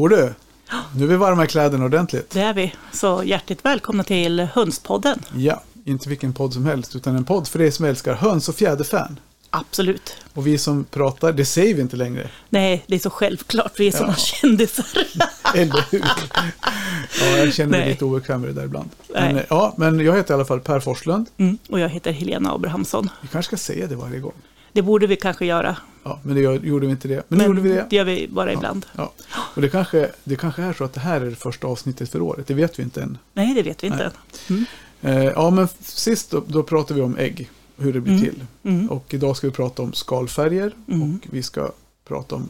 [0.00, 0.34] Jo du,
[0.96, 2.30] nu är vi varma i kläderna ordentligt.
[2.30, 2.74] Det är vi.
[2.92, 5.18] Så hjärtligt välkomna till Hönspodden.
[5.36, 8.54] Ja, inte vilken podd som helst, utan en podd för er som älskar höns och
[8.54, 9.20] fjäderfän.
[9.50, 10.16] Absolut.
[10.34, 12.28] Och vi som pratar, det säger vi inte längre.
[12.48, 13.72] Nej, det är så självklart.
[13.80, 14.24] Vi är sådana Ja.
[14.24, 14.86] kändisar.
[15.54, 16.04] Eller hur?
[17.20, 18.90] Ja, jag känner mig lite obekväm med det där ibland.
[19.14, 19.34] Nej.
[19.34, 21.26] Men, ja, men jag heter i alla fall Per Forslund.
[21.36, 21.58] Mm.
[21.68, 23.08] Och jag heter Helena Abrahamsson.
[23.22, 24.32] Vi kanske ska säga det varje gång.
[24.72, 25.76] Det borde vi kanske göra.
[26.02, 27.22] Ja, men det gjorde vi inte det.
[27.28, 27.86] Men, nu gjorde vi det.
[27.90, 28.86] det gör vi bara ibland.
[28.96, 29.12] Ja.
[29.30, 32.22] Och det kanske, det kanske är så att det här är det första avsnittet för
[32.22, 32.46] året.
[32.46, 33.18] Det vet vi inte än.
[33.32, 34.10] Nej, det vet vi inte.
[34.48, 34.64] Mm.
[35.00, 37.50] Eh, ja, men sist då, då pratade vi om ägg.
[37.76, 38.24] Hur det blir Mm.
[38.24, 38.46] till.
[38.62, 38.90] Mm.
[38.90, 40.72] Och idag ska vi prata om skalfärger.
[40.88, 41.14] Mm.
[41.16, 41.72] Och vi ska
[42.04, 42.48] prata om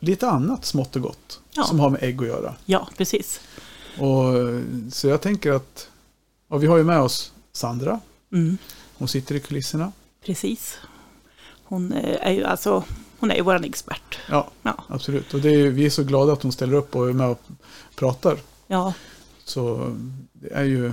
[0.00, 1.40] lite annat smått och gott.
[1.54, 1.64] Ja.
[1.64, 2.54] Som har med ägg att göra.
[2.64, 3.40] Ja, precis.
[3.98, 4.24] Och,
[4.92, 5.88] så jag tänker att
[6.60, 8.00] vi har ju med oss Sandra.
[8.32, 8.58] Mm.
[8.98, 9.92] Hon sitter i kulisserna.
[10.24, 10.78] Precis.
[11.68, 12.84] Hon eh, är ju alltså,
[13.18, 14.18] hon är ju vår expert.
[14.30, 14.84] Ja, Ja.
[14.88, 15.34] absolut.
[15.34, 17.40] Och det är, vi är så glada att hon ställer upp och är med och
[17.96, 18.36] pratar.
[18.66, 18.92] Ja,
[19.44, 19.92] Så
[20.32, 20.92] det är ju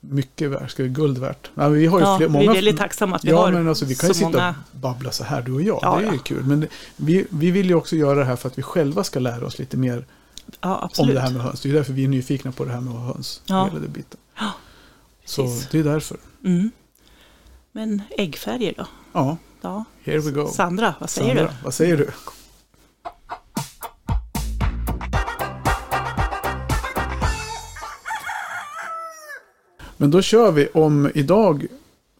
[0.00, 1.50] mycket värt, vi guld värt.
[1.54, 3.52] Men vi har ju ja fler, vi många, är väldigt tacksamma att vi ja, har
[3.52, 4.54] men alltså, vi kan ju sitta många.
[4.72, 5.78] och babbla så här, du och jag.
[5.82, 6.44] Ja, det är ju kul.
[6.44, 9.46] Men vi, vi vill ju också göra det här för att vi själva ska lära
[9.46, 10.06] oss lite mer
[10.98, 11.60] om det här med höns.
[11.60, 13.42] Det är därför vi är nyfikna på det här med höns.
[13.46, 13.64] Ja.
[13.64, 14.20] Hela det biten.
[14.38, 14.52] Ja,
[15.24, 16.16] Så det är därför.
[16.44, 16.70] Mm.
[17.72, 18.86] Men äggfärger då?
[19.12, 19.84] Ja, Ja.
[20.04, 20.48] here we go.
[20.48, 22.10] Sandra, vad säger Sandra, vad säger du?
[29.96, 31.66] Men då kör vi om idag,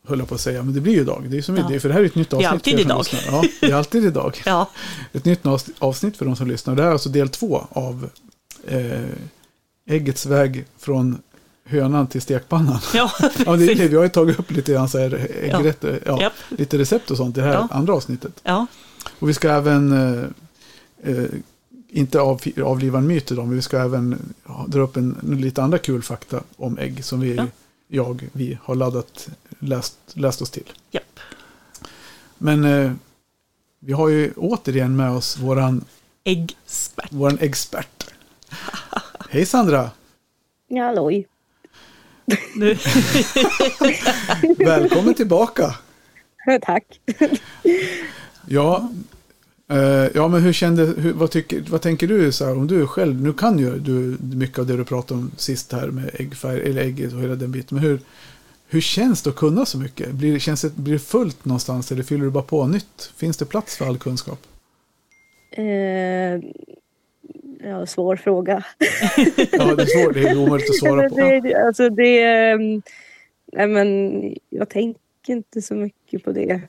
[0.06, 1.25] höll jag på att säga, men det blir ju idag.
[1.28, 1.72] Det är som Ja.
[1.72, 2.53] är, för det här är ett nytt Det är avsnitt.
[2.53, 3.05] alltid idag.
[3.27, 4.32] Ja, det är alltid idag.
[4.34, 4.41] du?
[4.50, 4.71] Ja,
[5.12, 6.75] Ett nytt avs- avsnitt för de som lyssnar.
[6.75, 8.11] Det här är alltså del två av
[8.69, 9.00] eh,
[9.87, 11.19] äggets väg från
[11.64, 12.78] hönan till stekpannan.
[12.94, 13.10] ja,
[13.47, 13.88] Ja, det är.
[13.88, 16.20] Vi har ju tagit upp lite grann så här äggrätt, ja.
[16.22, 16.32] Japp.
[16.48, 17.69] lite recept och sånt i det här Ja.
[17.70, 18.41] andra avsnittet.
[18.42, 18.66] Ja,
[19.19, 20.25] Och vi ska även, eh,
[21.02, 21.25] eh,
[21.88, 25.62] inte av, avliva en myt idag, men vi ska även ja, dra upp en, lite
[25.62, 27.47] andra kul fakta om ägg som vi, Ja.
[27.88, 30.72] jag, vi har laddat, läst, läst oss till.
[30.91, 31.20] japp.
[32.38, 32.92] Men eh,
[33.81, 35.84] vi har ju återigen med oss våran,
[36.25, 37.12] Äggspert.
[37.12, 38.06] våran expert.
[39.31, 39.91] Hej Sandra!
[40.69, 41.26] Ja, halloj.
[42.57, 42.77] Nu.
[44.65, 45.75] Välkommen tillbaka!
[46.62, 47.01] Tack.
[48.47, 48.93] Ja,
[49.71, 49.79] eh,
[50.15, 53.23] ja men hur kände, hur, vad, tycker, vad tänker du så här, om du själv,
[53.23, 56.83] nu kan ju du mycket av det du pratade om sist här med äggfärg, eller
[56.83, 58.01] ägget och hela den biten, men hur,
[58.69, 60.12] hur känns det att kunna så mycket?
[60.12, 63.12] Blir, det- känns det, blir det fullt någonstans eller fyller du bara på nytt?
[63.17, 64.39] Finns det plats för all kunskap?
[65.51, 65.65] Eh,
[67.64, 68.64] ja, svår fråga.
[69.52, 71.16] Ja, det är svårt, det är omöjligt att svara på.
[71.16, 72.82] det, det- alltså det, ehm,
[73.52, 74.20] nej men
[74.50, 76.60] jag tänker inte så mycket på det.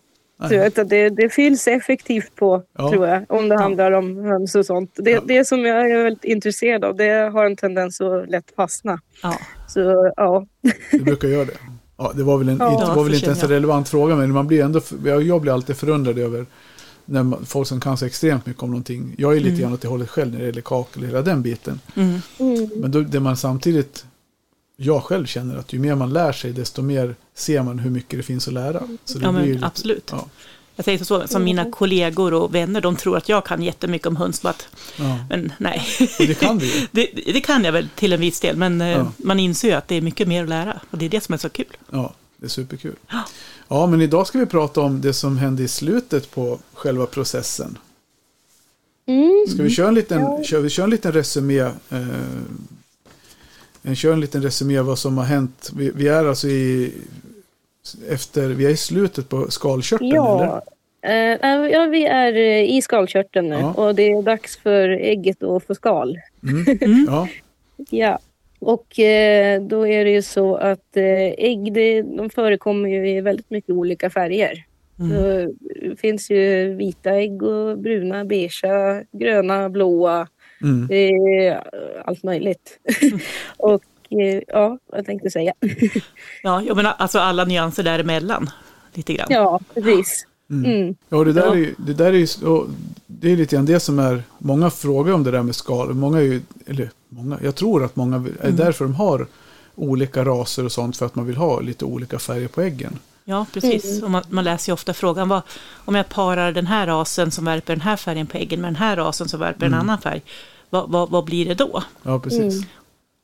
[0.49, 2.91] Så att det, det fylls effektivt på, Ja.
[2.91, 4.91] tror jag, om det handlar om höns och sånt.
[4.95, 5.21] Det, Ja.
[5.25, 8.99] det som jag är väldigt intresserad av, det har en tendens att lätt fastna.
[9.23, 10.45] Ja, Så ja,
[10.91, 11.53] Det brukar göra det.
[11.97, 14.15] Ja, det var väl, en, Ja, inte, var väl så inte ens en relevant fråga,
[14.15, 14.81] men man blir ändå,
[15.21, 16.45] jag blir alltid förundrad över
[17.05, 19.15] när man, folk som kan så extremt mycket om någonting.
[19.17, 19.61] Jag är lite Mm.
[19.61, 21.79] grann åt det hållet själv när det gäller kakel och hela den biten.
[21.95, 22.21] mm.
[22.39, 24.05] mm, Men då, det man samtidigt,
[24.77, 28.19] jag själv känner att ju mer man lär sig, desto mer ser man hur mycket
[28.19, 28.83] det finns att lära.
[29.05, 30.09] Så det ja blir lite- absolut.
[30.11, 30.25] Ja,
[30.75, 34.15] Jag säger så, som mina kollegor och vänner, de tror att jag kan jättemycket om
[34.15, 34.67] höns, but,
[34.97, 35.17] ja.
[35.29, 35.81] men nej.
[36.19, 36.87] Och det kan vi ju.
[36.91, 39.11] Det, det kan jag väl till en viss del, men eh, Ja.
[39.17, 40.79] man inser ju att det är mycket mer att lära.
[40.89, 41.77] Och det är det som är så kul.
[41.91, 42.95] Ja, det är superkul.
[43.67, 43.87] Ja.
[43.87, 47.77] Men idag ska vi prata om det som hände i slutet på själva processen.
[49.07, 50.43] mm, Ska vi köra en liten, Ja.
[50.43, 51.59] kör, vi kör en liten resumé?
[51.59, 51.71] Eh,
[53.83, 55.71] en- kör en liten resumé vad som har hänt.
[55.75, 56.93] Vi, vi är alltså i,
[58.09, 60.19] efter, vi är i slutet på skalkörteln, eller?
[60.45, 60.61] ja.
[61.01, 63.73] Eh, nej, ja, vi är eh, i skalkörteln nu Ja.
[63.73, 66.17] och det är dags för ägget att få skal.
[66.43, 66.65] Mm.
[66.81, 67.05] Mm.
[67.09, 67.27] Ja,
[67.89, 68.19] Ja,
[68.65, 73.21] och eh, då är det ju så att eh, ägg det, de förekommer ju i
[73.21, 74.65] väldigt mycket olika färger.
[74.99, 75.11] Mm.
[75.11, 80.27] Så, det finns ju vita ägg och bruna, beigea, gröna, blåa.
[80.61, 80.87] mm.
[80.91, 81.57] Är eh,
[82.05, 82.79] allt möjligt.
[83.57, 85.53] och eh, ja, vad jag tänkte säga.
[86.43, 88.49] Ja, jag menar alltså alla nyanser däremellan.
[88.93, 89.27] Lite grann.
[89.29, 90.27] ja, precis.
[90.49, 90.71] Mm.
[90.81, 90.95] Mm.
[91.09, 91.55] Ja, det där, Ja.
[91.55, 92.67] Är, det där är ju, och
[93.07, 95.93] det är lite grann det som är, många frågar om det där med skal.
[95.93, 98.55] Många är ju, eller många, jag tror att många är Mm.
[98.55, 99.27] därför de har
[99.75, 102.99] olika raser och sånt för att man vill ha lite olika färger på äggen.
[103.25, 104.03] Ja, precis.
[104.03, 105.41] Och man, man läser ju ofta frågan, vad,
[105.75, 108.75] om jag parar den här rasen som värper den här färgen på äggen med den
[108.75, 110.21] här rasen som värper en annan färg,
[110.69, 111.83] vad, vad, vad blir det då?
[112.03, 112.53] Ja, precis.
[112.53, 112.65] Mm.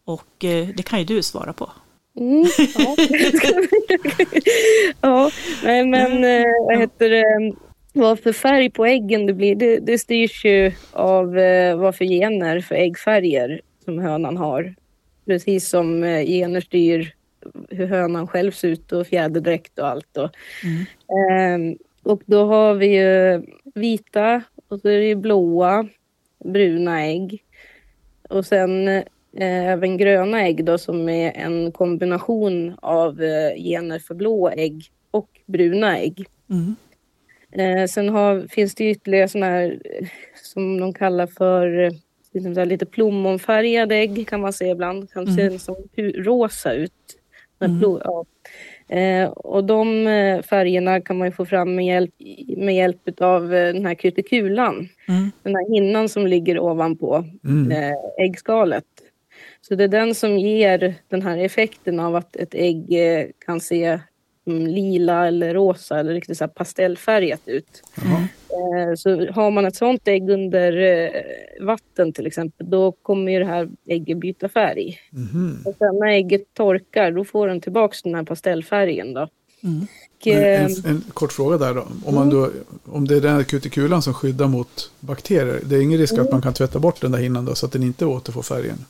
[0.05, 1.71] Och eh, det kan ju du svara på.
[2.19, 2.45] Mm,
[2.77, 2.95] ja.
[5.01, 5.31] ja,
[5.63, 7.53] nej, men eh, vad heter det?
[7.93, 12.05] vad för färg på äggen det blir, det, det styrs ju av eh, vad för
[12.05, 14.75] gener för äggfärger som hönan har.
[15.25, 17.13] Precis som eh, gener styr
[17.69, 20.07] hur hönan själv ser ut och fjäderdräkt och allt.
[20.11, 20.23] Då.
[20.23, 23.41] Eh, och då har vi ju
[23.75, 25.87] vita och så är det ju blåa,
[26.45, 27.43] bruna ägg.
[28.29, 29.03] Och sen eh,
[29.37, 35.29] även gröna ägg då som är en kombination av eh, gener för blå ägg och
[35.45, 36.25] bruna ägg.
[36.49, 36.75] Mm.
[37.51, 40.07] Eh, sen har, finns det ytterligare sådana här eh,
[40.43, 41.91] som de kallar för eh,
[42.33, 45.09] liksom lite plommonfärgade ägg kan man se ibland.
[45.11, 46.91] Kan se som pu- rosa ut.
[47.59, 48.25] Plo- ja.
[48.97, 52.11] eh, och de eh, färgerna kan man få fram med hjälp,
[52.57, 54.89] med hjälp av eh, den här kutikulan.
[55.07, 55.31] Mm.
[55.43, 57.71] Den här hinnan som ligger ovanpå Mm.
[57.71, 58.83] eh, äggskalet.
[59.61, 63.59] Så det är den som ger den här effekten av att ett ägg eh, kan
[63.59, 63.99] se
[64.47, 67.83] mm, lila eller rosa eller riktigt så pastellfärgat ut.
[68.49, 71.21] Eh, så har man ett sånt ägg under eh,
[71.65, 74.97] vatten till exempel, då kommer ju det här ägget byta färg.
[75.09, 75.63] Mhm.
[75.65, 79.27] Och sen när ägget torkar, då får den tillbaks den här pastellfärgen då.
[79.63, 79.87] Mm.
[80.21, 81.87] Och, En, en kort fråga där då.
[82.05, 82.49] Om, man då.
[82.85, 85.59] om det är den här kutikulan som skyddar mot bakterier.
[85.65, 87.71] Det är ingen risk att man kan tvätta bort den där hinnan då så att
[87.71, 88.85] den inte återfår färgen.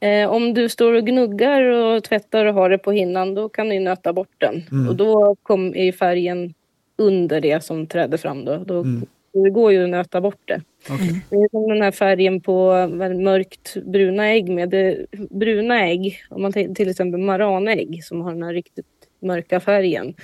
[0.00, 3.68] Eh, om du står och gnuggar och tvättar och har det på hinnan, då kan
[3.68, 4.62] du nöta bort den.
[4.72, 4.88] Mm.
[4.88, 6.54] Och då kom, är ju färgen
[6.96, 8.44] under det som trädde fram.
[8.44, 8.56] Då.
[8.56, 9.06] Då, Mm.
[9.44, 10.60] Det går ju att nöta bort det.
[10.90, 11.20] Okej.
[11.30, 12.86] Det är som den här färgen på
[13.24, 18.42] mörkt bruna ägg med det, bruna ägg, om man till exempel maranägg som har den
[18.42, 18.86] här riktigt
[19.22, 20.14] mörka färgen.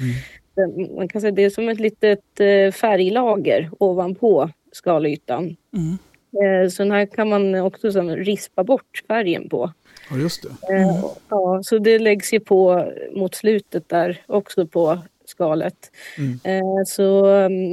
[0.56, 0.94] Mm.
[0.96, 5.56] Man kan säga det är som ett litet eh, färglager ovanpå skalytan.
[5.76, 5.98] Mm.
[6.32, 9.72] Eh, så den här kan man också som, rispa bort färgen på.
[10.10, 10.74] Ja, just det.
[10.74, 15.90] Eh, Ja, så det läggs ju på mot slutet där också på skalet.
[16.18, 16.40] Mm.
[16.44, 17.24] Eh, Så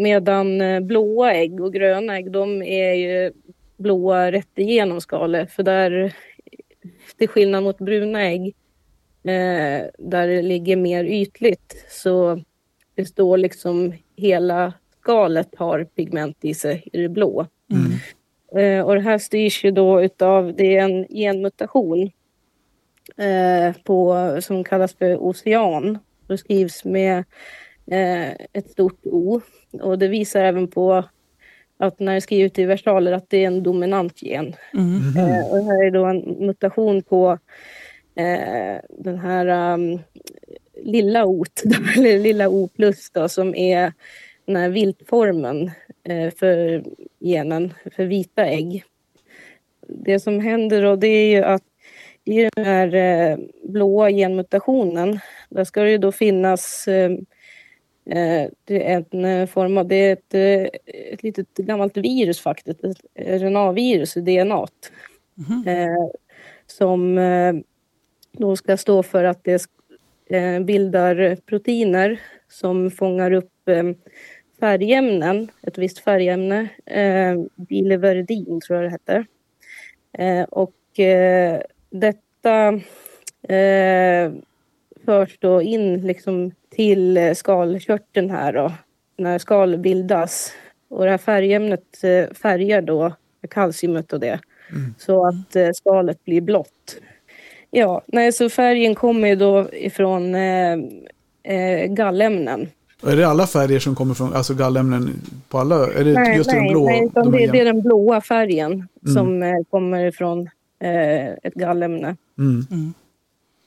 [0.03, 3.31] medan eh, blåa ägg och gröna ägg, de är ju
[3.77, 5.51] blåa rätt igenom skalet.
[5.51, 6.15] För där,
[7.17, 8.55] till skillnad mot bruna ägg,
[9.97, 12.43] där det ligger mer ytligt, så
[12.95, 17.45] det står liksom hela skalet har pigment i sig, i det blå.
[17.71, 17.91] Mm.
[18.55, 22.11] Eh, och det här styrs ju då utav, det är en genmutation
[23.17, 25.97] eh, på, som kallas för ocean.
[26.27, 27.17] Det skrivs med
[27.91, 29.41] eh, ett stort O.
[29.71, 31.03] Och det visar även på
[31.77, 34.55] att när det är skrivet i versaler att det är en dominant gen.
[34.73, 35.17] Mm.
[35.17, 37.37] Eh, och det här är då en mutation på
[38.89, 39.99] den här um,
[40.83, 41.45] lilla O,
[41.97, 43.93] eller lilla O plus då, som är
[44.49, 45.71] den här viltformen
[46.03, 46.83] eh, för
[47.19, 48.83] genen för vita ägg.
[49.87, 51.63] Det som händer då det är ju att
[52.25, 55.19] i den här eh, blåa genmutationen
[55.49, 57.11] där ska det ju då finnas eh,
[58.67, 60.33] en form av, det är ett,
[60.85, 64.67] ett litet gammalt virus faktiskt, ett RNA-virus i DNA
[65.65, 66.09] eh,
[66.67, 67.19] som
[68.31, 69.67] då ska stå för att det
[70.65, 73.53] bildar proteiner som fångar upp
[74.59, 79.25] färgämnen, ett visst färgämne, eh, biliverdin tror jag det heter.
[80.17, 82.67] Eh, och eh, detta
[83.53, 84.31] eh,
[85.05, 88.71] förs då in liksom till skalkörteln här då,
[89.17, 90.53] när skal bildas.
[90.89, 93.13] Och det här färgämnet eh, färgar då
[93.49, 94.39] kalciumet och det
[94.97, 96.97] så att eh, skalet blir blått.
[97.71, 102.69] Ja, nej, så färgen kommer då ifrån eh, gallämnen.
[103.03, 105.93] Är det alla färger som kommer från, alltså gallämnen på alla?
[105.93, 106.85] Är det Nej, just nej, de blå?
[106.85, 112.15] nej de det, det är den blåa färgen som eh, kommer ifrån eh, ett gallämne.
[112.37, 112.93] mm.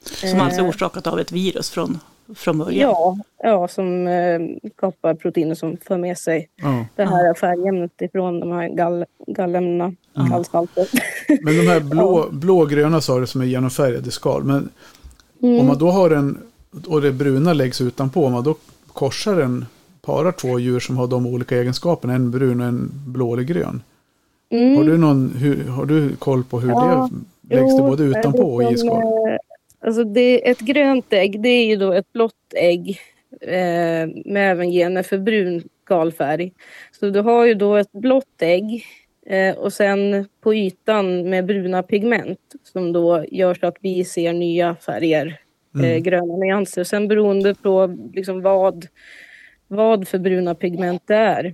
[0.05, 1.99] Som alltså är orsakat av ett virus från,
[2.35, 2.89] från början.
[2.89, 4.39] Ja, ja som eh,
[4.77, 6.85] skapar proteiner som för med sig ja.
[6.95, 9.93] det här färgämnet ifrån de här gall, gallämnena,
[10.29, 10.87] gallspalter.
[11.43, 14.43] Men de här blå, blågröna sa du som är genomfärgade skal.
[14.43, 14.69] Men
[15.41, 15.59] Mm.
[15.59, 16.37] om man då har en,
[16.87, 18.55] och det bruna läggs utanpå, om man då
[18.93, 19.65] korsar en,
[20.01, 23.83] parar två djur som har de olika egenskaperna, en brun och en blå eller grön.
[24.49, 24.77] Mm.
[24.77, 27.09] Har, du någon, hur, har du koll på hur Ja,
[27.41, 28.97] det läggs det både utanpå och i som, skal?
[28.97, 29.37] eh,
[29.85, 32.99] Alltså det, ett grönt ägg, det är ju då ett blått ägg
[33.41, 36.51] eh, med även gener för brun skalfärg.
[36.99, 38.85] Så du har ju då ett blått ägg
[39.25, 44.33] eh, och sen på ytan med bruna pigment som då gör så att vi ser
[44.33, 45.39] nya färger,
[45.81, 46.83] eh, gröna nyanser.
[46.83, 48.87] Sen beroende på liksom vad,
[49.67, 51.45] vad för bruna pigment det är.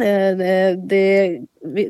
[0.00, 0.36] Eh,
[0.76, 1.40] Det,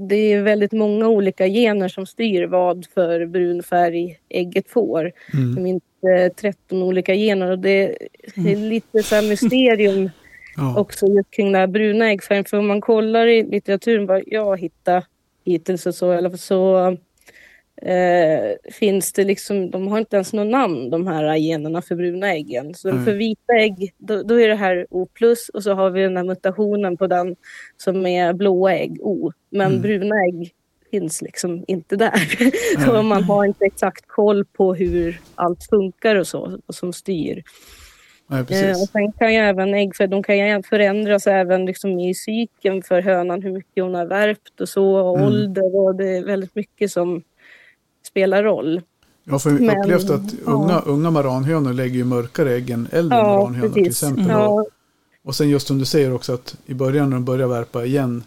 [0.01, 5.13] det, är väldigt många olika gener som styr vad för brun färg ägget får.
[5.35, 5.65] Mm.
[5.65, 5.83] Finns
[6.19, 7.97] eh, 13 olika gener och det,
[8.37, 10.11] är lite så mysterium
[10.59, 10.81] Ja.
[10.81, 12.45] också just kring den här bruna äggfärgen.
[12.45, 15.05] För om man kollar i litteraturen, vad jag hittat
[15.45, 16.97] hittills och så, så
[17.83, 22.33] eh, finns det liksom, de har inte ens något namn de här generna för bruna
[22.35, 22.75] äggen.
[22.75, 23.05] Så Mm.
[23.05, 26.17] för vita ägg, då, då är det här O plus och så har vi den
[26.17, 27.37] här mutationen på den
[27.77, 29.33] som är blåa ägg, O.
[29.51, 29.83] Men Mm.
[29.83, 30.51] bruna ägg
[30.91, 32.13] finns liksom inte där.
[32.99, 37.43] och man har inte exakt koll på hur allt funkar och så, och som styr.
[38.31, 42.01] Nej, Eh, och sen kan ju även ägg, för de kan ju förändras även liksom
[42.01, 45.27] i cykeln för hönan, hur mycket hon har värpt och så, och Mm.
[45.27, 47.23] ålder och det är väldigt mycket som
[48.09, 48.81] spelar roll.
[49.31, 50.53] Har för- jag men- upplevt att ja.
[50.53, 54.25] unga, unga maranhönor lägger ju mörkare ägg än äldre Ja, maranhönor till exempel.
[54.25, 54.67] Och, Ja,
[55.25, 58.23] och sen just som du säger också att i början när de börjar värpa igen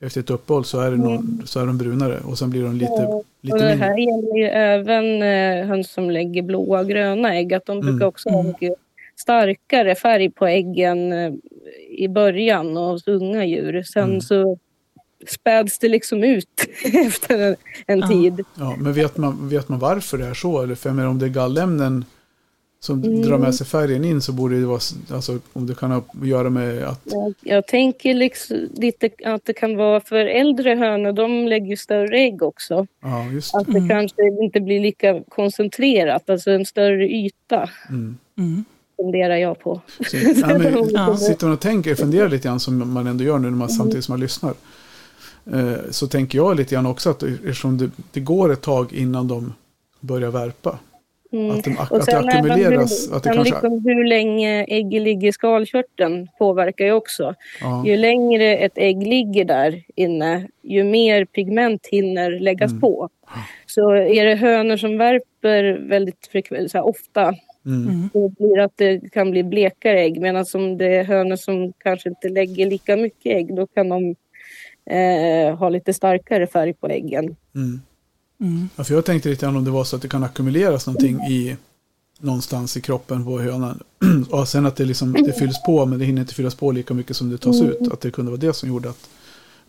[0.00, 2.72] efter ett uppehåll så är, det någon, så är de brunare och sen blir de
[2.76, 3.86] lite, Ja, lite och det mindre.
[3.86, 7.86] här gäller ju även eh, höns som lägger blåa och gröna ägg, att de Mm.
[7.86, 8.52] brukar också ha Mm.
[8.52, 8.74] mycket
[9.16, 11.32] starkare färg på äggen eh,
[11.98, 13.82] i början och hos unga djur.
[13.82, 14.20] Sen Mm.
[14.20, 14.58] så
[15.30, 16.48] späds det liksom ut
[17.06, 17.56] efter en,
[17.86, 18.08] en Ja.
[18.08, 18.44] tid.
[18.54, 20.62] Ja, men vet man, vet man varför det är så?
[20.62, 22.04] Eller för jag menar, om det är gallämnen
[22.80, 23.22] som Mm.
[23.22, 24.80] drar med sig färgen in så borde det vara,
[25.10, 29.44] alltså om det kan ha att göra med att, Jag, jag tänker liksom lite att
[29.44, 32.86] det kan vara för äldre hönor, de lägger ju större ägg också.
[33.02, 33.88] ja just Att det Mm.
[33.88, 38.16] kanske inte blir lika koncentrerat, alltså en större yta mm.
[38.38, 38.64] Mm.
[38.96, 39.80] funderar jag på.
[40.10, 41.16] Så, ja, men, Ja.
[41.16, 44.04] Sitter man och tänker, funderar lite grann som man ändå gör nu när man, samtidigt
[44.04, 44.54] som man lyssnar.
[45.52, 49.28] Eh, så tänker jag lite grann också att eftersom det, det går ett tag innan
[49.28, 49.52] de
[50.00, 50.78] börjar värpa.
[51.32, 51.50] Mm.
[51.50, 53.08] Att, de, Och att det ackumuleras.
[53.10, 57.34] hur, Att det kanske, liksom hur länge ägget ligger i skalkörteln påverkar ju också.
[57.60, 62.80] ja, Ju längre ett ägg ligger där inne, ju mer pigment hinner läggas Mm.
[62.80, 63.08] på.
[63.66, 68.08] Så är det hönor som värper väldigt frekvent, så här ofta, mm, Mm.
[68.12, 70.20] då blir det att det kan bli blekare ägg.
[70.20, 74.14] Medan om det är hönor som kanske inte lägger lika mycket ägg, då kan de
[74.90, 77.36] eh, ha lite starkare färg på äggen.
[77.54, 77.80] mm.
[78.40, 78.68] Mm.
[78.76, 81.16] Ja, för jag tänkte lite grann om det var så att det kan ackumuleras någonting
[81.20, 81.56] i
[82.20, 83.82] någonstans i kroppen på hönan.
[84.30, 86.94] och sen att det, liksom, det fylls på men det hinner inte fyllas på lika
[86.94, 87.72] mycket som det tas Mm.
[87.72, 87.92] ut.
[87.92, 89.08] Att det kunde vara det som gjorde att...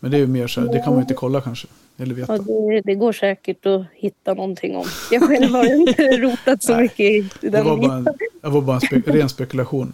[0.00, 1.68] Men det är ju mer så här, det kan man ju inte kolla kanske.
[1.98, 2.36] Eller veta.
[2.36, 4.86] Ja, det, det går säkert att hitta någonting om.
[5.10, 8.04] Jag själv har inte rotat så Nej, mycket i Det den var bara en,
[8.42, 9.92] det var bara en spe, ren spekulation.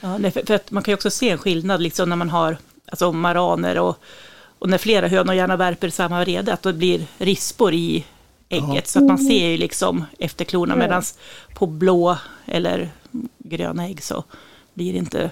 [0.00, 2.28] Ja, nej, för, för att man kan ju också se en skillnad liksom när man
[2.30, 3.96] har alltså, maraner och,
[4.58, 8.04] och när flera hönor gärna värper i samma rede, att det blir rispor i
[8.48, 8.68] ägget.
[8.74, 8.80] Ja.
[8.84, 10.78] Så att man ser ju liksom efter klorna, Ja.
[10.78, 11.02] medan
[11.54, 12.90] på blå eller
[13.38, 14.24] gröna ägg så
[14.74, 15.30] blir det inte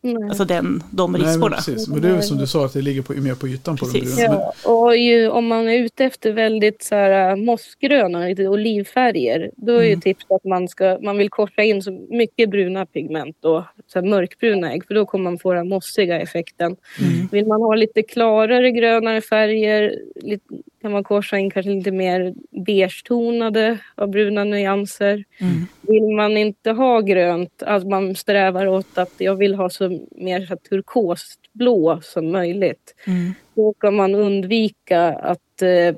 [0.00, 0.28] Nej.
[0.28, 1.50] alltså den, de Nej, men.
[1.88, 4.16] Men det är som du sa att det ligger på, mer på ytan på Precis.
[4.16, 4.40] de bruna.
[4.64, 9.50] Ja, och ju, om man är ute efter väldigt så här, äh, mossgröna, lite olivfärger,
[9.56, 10.00] då är ju Mm.
[10.00, 14.06] tips att man, ska, man vill korsa in så mycket bruna pigment och så här
[14.06, 16.76] mörkbruna ägg, för då kommer man få den mossiga effekten.
[17.00, 17.28] Mm.
[17.32, 20.44] Vill man ha lite klarare grönare färger lite,
[20.82, 25.24] kan man korsa in kanske lite mer beige-tonade av bruna nyanser.
[25.38, 25.66] Mm.
[25.80, 30.40] Vill man inte ha grönt, att man strävar åt att jag vill ha så mer
[30.40, 32.94] så här turkosblå som möjligt.
[33.06, 33.34] Mm.
[33.54, 35.94] Då kan man undvika att eh,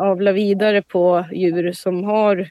[0.00, 2.50] avla vidare på djur som har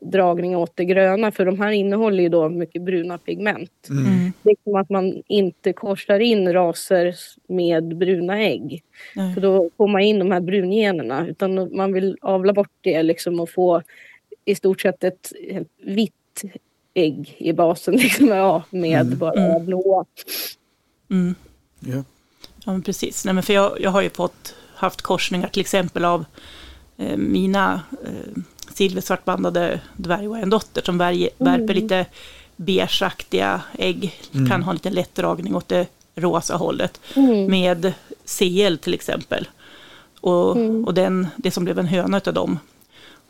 [0.00, 3.86] dragning åt det gröna, för de här innehåller ju då mycket bruna pigment.
[3.90, 4.32] mm, Mm.
[4.42, 7.14] Liksom att man inte korsar in raser
[7.48, 8.82] med bruna ägg,
[9.14, 9.34] Nej.
[9.34, 13.40] för då får man in de här brungenerna, utan man vill avla bort det liksom
[13.40, 13.82] och få
[14.44, 16.42] i stort sett ett helt vitt
[16.94, 19.18] ägg i basen, liksom, ja, med Mm.
[19.18, 19.66] bara Mm.
[19.66, 20.04] blåa.
[21.10, 21.34] Mm.
[21.80, 22.04] ja.
[22.64, 23.24] Ja, men precis.
[23.24, 26.24] Nej, men för jag, jag har ju fått haft korsningar till exempel av
[26.96, 28.42] eh, mina eh,
[28.78, 32.06] silversvartbandade dvärgwayandotter som värje, värper lite
[32.56, 34.20] beigeaktiga ägg.
[34.34, 34.48] Mm.
[34.48, 37.00] Kan ha en liten lätt dragning åt det rosa hållet.
[37.16, 37.50] Mm.
[37.50, 37.92] Med
[38.38, 39.48] CL till exempel.
[40.20, 40.84] Och, Mm.
[40.84, 42.58] och den, det som blev en höna av dem,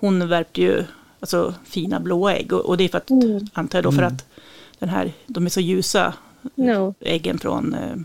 [0.01, 0.85] hon värpte ju
[1.21, 2.53] alltså, fina blåa ägg.
[2.53, 3.47] Och, och det är för att, Mm.
[3.53, 4.15] antar jag då, för Mm.
[4.15, 4.25] att
[4.79, 6.15] den här, de är så ljusa,
[6.55, 6.95] No.
[7.01, 7.97] äggen från eh,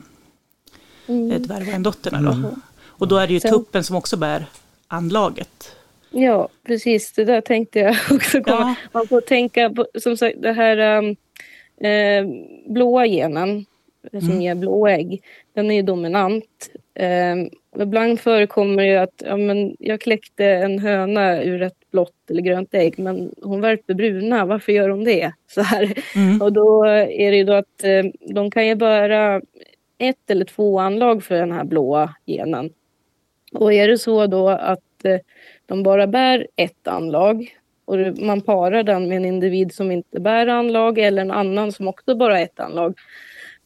[1.08, 1.42] Mm.
[1.44, 2.22] dvärgwayandotterna.
[2.22, 2.32] Då.
[2.32, 2.62] Mm.
[2.86, 4.46] Och då är det ju tuppen som också bär
[4.88, 5.76] anlaget.
[6.14, 7.12] Ja, precis.
[7.14, 8.42] Det där tänkte jag också.
[8.46, 8.76] Ja.
[8.92, 11.16] Man får tänka på, som sagt, det här um,
[11.88, 12.26] eh,
[12.68, 13.66] blåa genen
[14.12, 14.42] som Mm.
[14.42, 15.22] ger blå ägg,
[15.54, 16.70] den är ju dominant.
[16.96, 17.36] Eh,
[17.84, 22.74] ibland förekommer det att ja, men jag kläckte en höna ur ett blått eller grönt
[22.74, 24.46] ägg, men hon värper bruna.
[24.46, 25.32] Varför gör hon det?
[25.48, 25.94] Så här.
[26.16, 26.42] Mm.
[26.42, 28.04] Och då är det ju då att eh,
[28.34, 29.42] de kan ju bära
[29.98, 32.70] ett eller två anlag för den här blåa genen.
[33.54, 35.20] Och är det så då att eh,
[35.66, 40.48] de bara bär ett anlag och man parar den med en individ som inte bär
[40.48, 42.94] anlag eller en annan som också bara har ett anlag.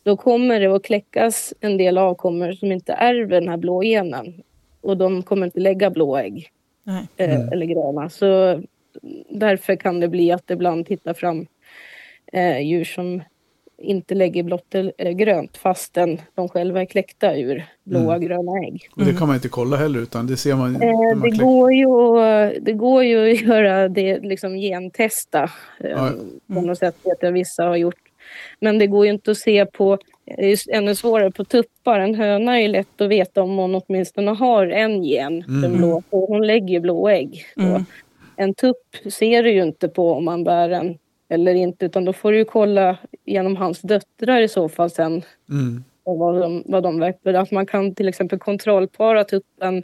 [0.03, 4.43] då kommer det att kläckas en del avkommor som inte ärver den här blå genen.
[4.81, 6.49] Och de kommer inte lägga blå ägg
[6.83, 7.07] Nej.
[7.17, 7.49] eh, Mm.
[7.53, 8.09] eller gröna.
[8.09, 8.61] Så
[9.29, 11.47] därför kan det bli att det ibland tittar fram
[12.33, 13.21] eh, djur som
[13.77, 18.27] inte lägger blått eller grönt fastän de själva är kläckta ur blåa Mm.
[18.27, 18.89] gröna ägg.
[18.95, 21.73] Och det kan man inte kolla heller utan det ser man Eh, man det, går
[21.73, 21.87] ju,
[22.61, 25.43] det går ju att göra det, liksom gentesta.
[25.79, 26.11] Eh, Ja.
[26.55, 27.95] På något sätt vet jag vissa har gjort.
[28.59, 31.99] Men det går ju inte att se på, det är ju ännu svårare på tuppar.
[31.99, 35.61] En höna är ju lätt att veta om hon åtminstone har en gen, Mm.
[35.61, 37.45] den blå, hon lägger ju blå ägg.
[37.57, 37.85] Mm.
[38.35, 40.97] En tupp ser du ju inte på om man bär en
[41.29, 45.83] eller inte, utan då får du kolla genom hans döttrar i så fall sen Mm.
[46.03, 47.33] och vad de, vad de verkar.
[47.33, 49.77] Att man kan till exempel kontrollpara tuppen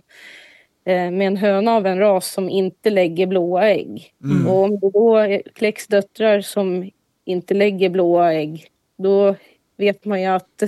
[0.86, 4.14] eh, med en höna av en ras som inte lägger blåa ägg.
[4.24, 4.48] Mm.
[4.48, 6.90] Och om det då kläcks döttrar som
[7.26, 9.36] inte lägger blåa ägg, då
[9.78, 10.64] vet man ju att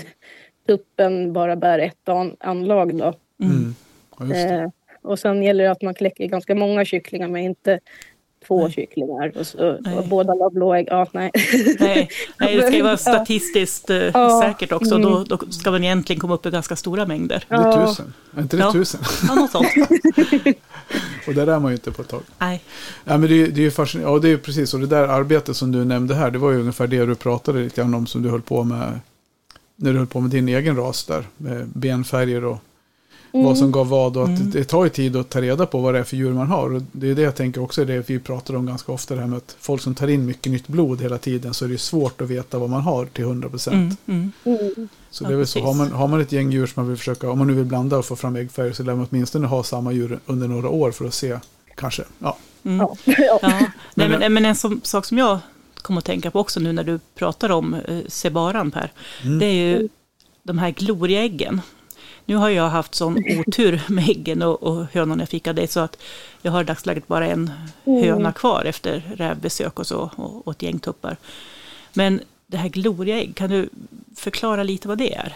[0.67, 3.13] tuppen bara bär ett an, anlag då.
[3.43, 3.75] Mm.
[4.19, 4.35] Ja.
[4.35, 4.69] Eh,
[5.01, 7.79] och sen gäller det att man kläcker ganska många kycklingar men inte
[8.47, 8.71] två Nej.
[8.71, 9.31] kycklingar.
[9.39, 10.87] Och, så, och båda la blå ägg.
[10.91, 11.31] Ja, nej.
[11.79, 12.09] Nej,
[12.39, 14.41] nej, det ska ju vara statistiskt eh, Ja.
[14.43, 14.97] säkert också.
[14.97, 17.43] Då, då ska man egentligen komma upp i ganska stora mängder.
[17.49, 17.87] Det är Ja.
[17.87, 18.13] tusen.
[18.37, 18.71] Är inte det Ja.
[18.71, 19.01] tusen?
[19.27, 19.67] Ja, något sånt.
[21.27, 22.21] Och där är man ju inte på ett tag.
[22.39, 22.61] Nej.
[23.03, 24.15] Ja, men det, är- det är ju fascinerande.
[24.15, 24.73] Ja, det är ju precis.
[24.73, 27.59] Och det där arbetet som du nämnde här, det var ju ungefär det du pratade
[27.59, 28.99] lite grann om som du höll på med
[29.75, 31.23] när du höll på med din egen ras där.
[31.37, 32.57] Med benfärger och
[33.43, 34.17] vad som gav vad.
[34.17, 34.51] Och att Mm.
[34.51, 36.73] det, tar ju tid att ta reda på vad det är för djur man har.
[36.75, 39.27] Och det är det jag tänker också, det vi pratar om ganska ofta, det här
[39.27, 42.21] med att folk som tar in mycket nytt blod hela tiden så är det svårt
[42.21, 43.99] att veta vad man har till 100 procent.
[44.05, 44.59] Mm, mm.
[44.77, 44.87] Mm.
[45.09, 46.97] Så det är väl så, har man, har man ett gäng djur som man vill
[46.97, 49.63] försöka, om man nu vill blanda och få fram äggfärg så lär man åtminstone ha
[49.63, 51.39] samma djur under några år för att se,
[51.75, 52.03] kanske.
[52.19, 52.37] Ja.
[52.65, 52.77] Mm.
[52.77, 52.95] Ja.
[53.17, 53.39] ja.
[53.41, 55.39] Nej, Men- men, men en som, sak som jag
[55.75, 58.91] kom att tänka på också nu när du pratar om eh, sebaran Per,
[59.23, 59.39] Mm.
[59.39, 59.89] det är ju
[60.43, 61.61] de här gloriaäggen.
[62.25, 65.67] Nu har jag haft sån otur med äggen och, och hönan jag fick av dig
[65.67, 65.97] så att
[66.41, 67.51] jag har i dagsläget bara en
[67.85, 71.17] höna kvar efter rävbesök och så och, och ett gäng tuppar.
[71.93, 73.69] Men det här gloriaägg, kan du
[74.15, 75.33] förklara lite vad det är?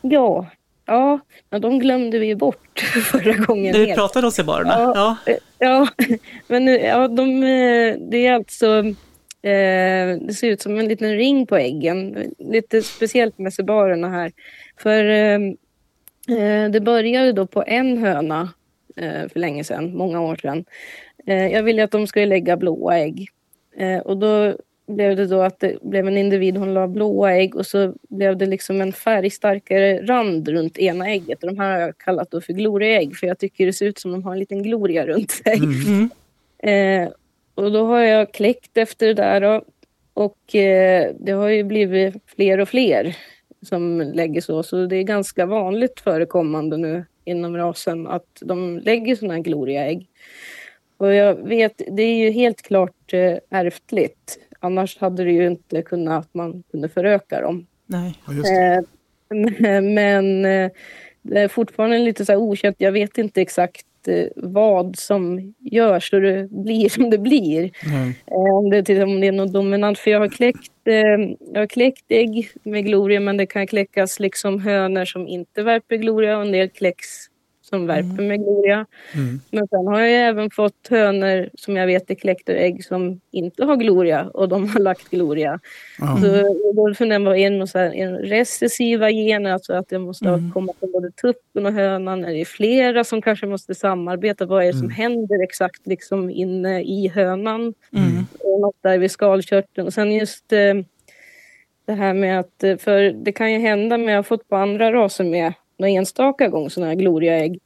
[0.00, 0.46] Ja,
[0.86, 1.18] ja,
[1.50, 3.74] men de glömde vi bort förra gången.
[3.74, 3.94] Helt.
[3.94, 4.74] pratade om sebarerna?
[4.78, 5.16] Ja.
[5.26, 5.32] Ja.
[5.32, 5.88] Eh, Ja,
[6.46, 8.84] men ja, de, eh, det är alltså...
[9.42, 12.32] Eh, det ser ut som en liten ring på äggen.
[12.38, 14.32] Lite speciellt med sebarerna här.
[14.76, 15.04] För
[16.72, 18.52] det började då på en höna
[18.96, 20.64] eh, för länge sedan, många år sedan.
[21.26, 23.28] Eh, jag ville att de skulle lägga blåa ägg.
[23.76, 24.56] Eh, och då
[24.86, 28.36] blev det då att det blev en individ, hon la blåa ägg och så blev
[28.36, 31.42] det liksom en färgstarkare rand runt ena ägget.
[31.42, 33.98] Och de här har jag kallat då för gloriaägg för jag tycker det ser ut
[33.98, 35.58] som de har en liten gloria runt sig.
[35.58, 36.10] Mm.
[36.62, 37.12] Eh,
[37.54, 39.64] och då har jag kläckt efter det där då.
[40.14, 43.16] Och eh, det har ju blivit fler och fler
[43.62, 44.62] som lägger så.
[44.62, 50.08] Så det är ganska vanligt förekommande nu inom rasen att de lägger sådana här gloriaägg.
[50.96, 54.38] Och jag vet, det är ju helt klart eh, ärftligt.
[54.60, 57.66] Annars hade det ju inte kunnat att man kunde föröka dem.
[57.86, 58.14] Nej.
[58.26, 58.74] Ja, just det.
[58.74, 58.82] Eh,
[59.82, 60.70] Men eh,
[61.22, 62.76] det är fortfarande lite så här okänt.
[62.78, 63.86] Jag vet inte exakt
[64.36, 67.64] vad som gör så det blir som det blir.
[68.26, 69.98] Eh, Om det, om det är något dominant.
[69.98, 74.20] För jag har kläckt, eh, jag har kläckt ägg med gloria men det kan kläckas
[74.20, 77.29] liksom hönor som inte värper gloria och en del kläcks
[77.70, 78.86] som värper med gloria.
[79.14, 79.40] Mm.
[79.50, 83.64] Men sen har jag även fått hönor som jag vet är kläckta ägg som inte
[83.64, 85.60] har gloria och de har lagt gloria.
[85.98, 86.18] Ja.
[86.22, 90.50] Så då funderar man en, så här, en recessiva gener, alltså att det måste Mm.
[90.52, 92.24] komma från både tuppen och hönan.
[92.24, 94.46] Är det flera som kanske måste samarbeta?
[94.46, 94.90] Vad är det som Mm.
[94.96, 97.60] händer exakt liksom inne i hönan?
[97.60, 98.26] Mm.
[98.40, 99.86] Och något där vid skalkörteln.
[99.86, 100.74] Och sen just eh,
[101.84, 104.56] det här med att, eh, för det kan ju hända med, jag har fått på
[104.56, 107.58] andra raser med några enstaka gång sådana här gloriaägg.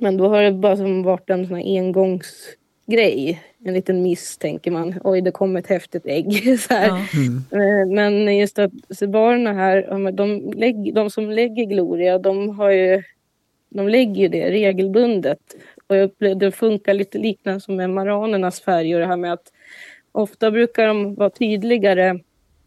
[0.00, 3.42] Men då har det bara som varit en sån här engångsgrej.
[3.64, 4.94] En liten miss tänker man.
[5.04, 6.58] Oj, det kom ett häftigt ägg.
[6.60, 6.86] Så här.
[6.88, 7.06] Ja.
[7.14, 7.42] Mm.
[7.50, 13.02] Eh, Men just att sebarerna här, de, lägg, de som lägger gloria, de har ju
[13.70, 15.38] de lägger ju det regelbundet.
[15.86, 19.32] Och jag upplevde det funkar lite liknande som med maranernas färg och det här med
[19.32, 19.52] att
[20.12, 22.20] ofta brukar de vara tydligare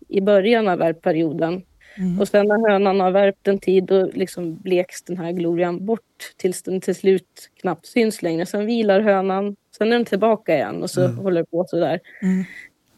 [0.07, 1.61] i början av värpperioden.
[1.97, 2.19] Mm.
[2.19, 6.33] Och sen när hönan har värpt en tid då liksom bleks den här glorian bort
[6.37, 8.45] tills den till slut knappt syns längre.
[8.45, 11.17] Sen vilar hönan, sen är den tillbaka igen och så Mm.
[11.17, 11.99] håller det på sådär.
[12.21, 12.43] Mm.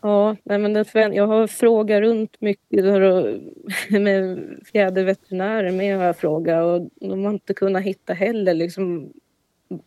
[0.01, 2.85] Ja, nej men den jag har frågat runt mycket
[3.89, 4.39] med
[4.71, 9.13] fjäderveterinärer med har jag frågat och de har inte kunnat hitta heller liksom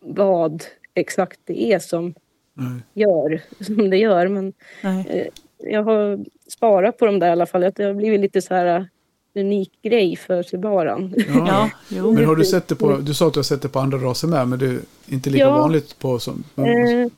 [0.00, 2.14] vad exakt det är som
[2.54, 2.80] Nej.
[2.94, 4.28] gör som det gör.
[4.28, 5.30] Men Nej.
[5.58, 7.60] jag har sparat på dem där i alla fall.
[7.74, 8.88] Det har blivit lite så här
[9.34, 11.14] unik grej för Sibaran.
[11.28, 11.70] Ja.
[11.88, 12.10] Ja.
[12.10, 13.98] Men har du sett det på, du sa att du har sett det på andra
[13.98, 15.50] raser med, men det är inte lika Ja.
[15.50, 16.44] vanligt på som...
[16.56, 17.12] Eh,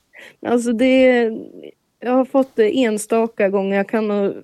[0.51, 1.31] alltså det,
[2.01, 3.77] jag har fått det enstaka gånger.
[3.77, 4.35] Jag kan nog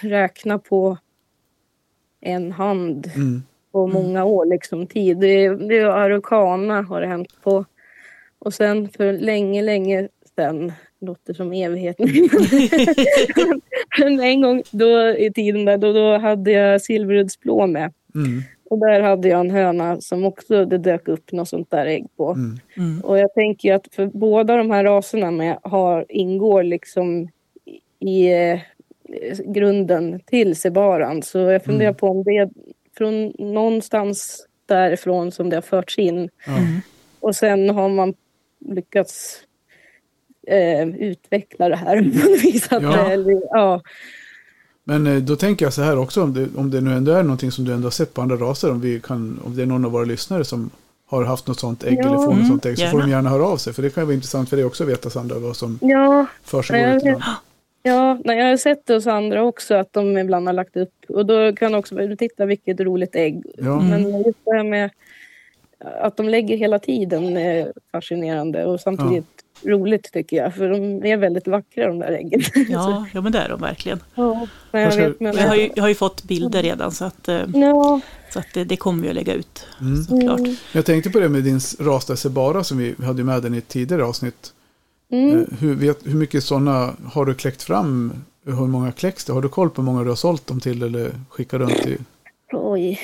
[0.00, 0.98] räkna på
[2.20, 5.16] en hand mm, på många år liksom tid.
[5.18, 7.64] Det, det är Araucana har det hänt på.
[8.38, 12.08] Och sen för länge, länge sedan, låter som evigheten.
[13.98, 17.92] Men en gång då i tiden där, då, då hade jag silverudsblå med.
[18.14, 21.86] mm, Och där hade jag en höna som också det dök upp något sånt där
[21.86, 22.30] ägg på.
[22.32, 23.00] mm, Mm.
[23.00, 27.28] Och jag tänker att för båda de här raserna med har, ingår liksom
[28.00, 28.58] i eh,
[29.44, 31.22] grunden till Sebaran.
[31.22, 32.50] Så jag funderar på om det är
[32.96, 36.16] från någonstans därifrån som det har förts in.
[36.16, 36.30] Mm.
[37.20, 38.14] Och sen har man
[38.60, 39.40] lyckats
[40.46, 42.68] eh, utveckla det här på något vis.
[42.70, 43.10] Ja.
[43.10, 43.80] eller, ja.
[44.84, 47.22] Men eh, då tänker jag så här också, om det, om det nu ändå är
[47.22, 49.66] någonting som du ändå har sett på andra raser, om, vi kan, om det är
[49.66, 50.70] någon av våra lyssnare som
[51.06, 52.06] har haft något sånt ägg Ja.
[52.06, 53.10] eller får något Mm, sånt ägg, så får de gärna.
[53.12, 53.72] gärna höra av sig.
[53.72, 57.22] För det kan vara intressant för dig också att veta, Sandra, vad som ja, försiggår
[57.82, 60.92] Ja, nej, jag har sett det hos andra också att de ibland har lagt upp
[61.08, 63.42] och då kan också du titta vilket roligt ägg.
[63.58, 63.80] Ja.
[63.80, 64.90] Men just det här med
[66.00, 69.26] att de lägger hela tiden är fascinerande och samtidigt
[69.64, 70.54] roligt tycker jag.
[70.54, 72.40] För de är väldigt vackra de där äggen.
[72.68, 74.00] Ja, ja, men det är de verkligen.
[74.14, 77.28] ja, jag vet, men, Jag har ju, jag har ju fått bilder redan så att,
[77.28, 78.00] eh, ja,
[78.32, 79.66] så att det, det kommer vi att lägga ut.
[79.80, 80.02] Mm.
[80.04, 80.38] Såklart.
[80.40, 83.54] mm, Jag tänkte på det med din ras där Sebara som vi hade med den
[83.54, 84.52] i ett tidigare avsnitt.
[85.12, 85.40] mm.
[85.40, 88.12] Eh, Hur, vet, hur mycket sådana har du kläckt fram?
[88.46, 89.32] Hur många kläcks det?
[89.32, 91.98] Har du koll på hur många du har sålt dem till eller skickat runt till?
[92.52, 93.00] Oj.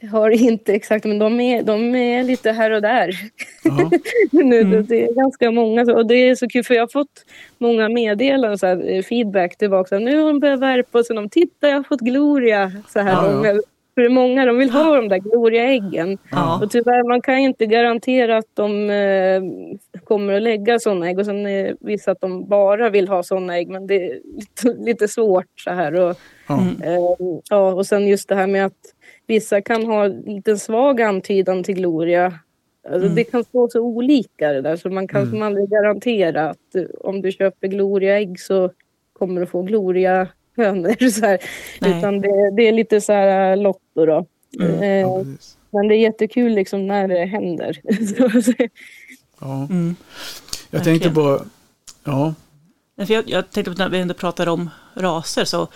[0.00, 3.10] Jag har inte exakt, men de är, de är lite här och där.
[4.30, 4.86] Nu, Mm.
[4.86, 5.82] Det är ganska många.
[5.82, 7.24] Och det är så kul för jag har fått
[7.58, 9.98] många meddelanden, så här, eh, feedback tillbaka.
[9.98, 12.72] Nu har de börjat värpa och så de tittar jag har fått Gloria.
[12.88, 13.60] Så här, Ja, ja.
[13.94, 16.18] För många, de vill ha de där Gloria-äggen.
[16.30, 16.60] Ja.
[16.62, 19.42] Och tyvärr, man kan inte garantera att de eh,
[20.04, 21.18] kommer att lägga sådana ägg.
[21.18, 23.68] Och sen är vissa att de bara vill ha sådana ägg.
[23.68, 25.94] Men det är lite, lite svårt så här.
[25.94, 26.16] Och,
[26.48, 26.60] ja.
[26.84, 28.72] Eh, ja, och sen just det här med att
[29.30, 32.26] vissa kan ha lite svag antydan till Gloria.
[32.88, 33.14] Alltså Mm.
[33.14, 35.30] Det kan vara så olika det där så man kan Mm.
[35.30, 38.70] som aldrig garantera att eh, om du köper Gloria-ägg så
[39.12, 41.08] kommer du få Gloria-hönor.
[41.10, 41.38] Så här.
[41.80, 41.98] Nej.
[41.98, 44.26] Utan det, det är lite så här äh, lotto då.
[44.60, 44.82] Mm.
[44.82, 44.84] ja,
[45.18, 45.56] Eh, precis.
[45.70, 47.80] men det är jättekul liksom när det händer.
[49.40, 49.66] Ja.
[49.70, 49.96] Mm.
[50.70, 51.00] Jag Verkligen.
[51.00, 51.42] tänkte på,
[52.04, 52.34] ja,
[52.96, 55.68] Jag, jag tänkte på när vi ändå pratar om raser så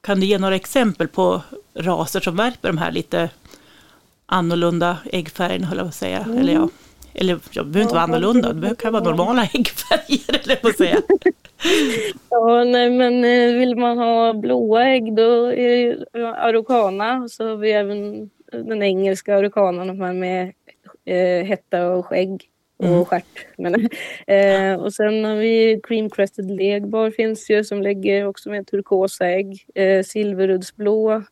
[0.00, 1.42] kan du ge några exempel på
[1.82, 3.30] raser som värper de här lite
[4.26, 6.26] annorlunda äggfärgerna, höll jag på att säga.
[6.38, 6.68] Eller ja,
[7.14, 10.96] eller jag behöver inte vara annorlunda, det kan vara normala äggfärger, eller att säga.
[12.30, 17.28] Ja, nej, men eh, vill man ha blåa ägg då är det Araucana.
[17.28, 20.52] Så har vi även den engelska Araucanan, med
[21.04, 22.42] eh, hetta och skägg
[22.76, 23.04] och Mm.
[23.04, 23.46] stjärt.
[23.58, 23.74] Men,
[24.26, 29.26] eh, och sen har vi Cream Crested Legbar finns ju som lägger också med turkosa
[29.26, 29.66] ägg.
[29.74, 31.22] Eh, Silveruddsblå.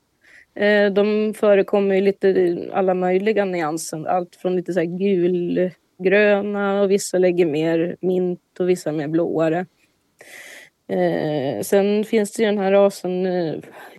[0.59, 4.09] Eh, de förekommer ju lite i alla möjliga nyanser.
[4.09, 9.67] Allt från lite så gulgröna och vissa lägger mer mint och vissa mer blåare.
[10.89, 13.55] Eh, sen finns det ju den här rasen, eh,